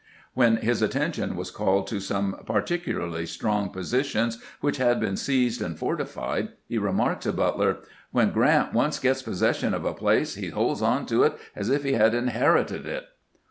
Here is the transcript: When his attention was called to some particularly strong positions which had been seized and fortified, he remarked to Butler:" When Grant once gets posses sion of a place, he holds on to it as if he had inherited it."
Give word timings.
When 0.33 0.55
his 0.57 0.81
attention 0.81 1.35
was 1.35 1.51
called 1.51 1.85
to 1.89 1.99
some 1.99 2.35
particularly 2.47 3.27
strong 3.27 3.69
positions 3.69 4.41
which 4.59 4.77
had 4.77 4.99
been 4.99 5.15
seized 5.15 5.61
and 5.61 5.77
fortified, 5.77 6.47
he 6.67 6.79
remarked 6.79 7.21
to 7.21 7.31
Butler:" 7.31 7.77
When 8.11 8.31
Grant 8.31 8.73
once 8.73 8.97
gets 8.97 9.21
posses 9.21 9.57
sion 9.57 9.75
of 9.75 9.85
a 9.85 9.93
place, 9.93 10.33
he 10.33 10.49
holds 10.49 10.81
on 10.81 11.05
to 11.05 11.21
it 11.21 11.33
as 11.55 11.69
if 11.69 11.83
he 11.83 11.93
had 11.93 12.15
inherited 12.15 12.87
it." 12.87 13.05